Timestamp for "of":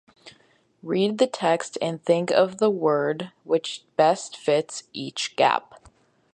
2.31-2.57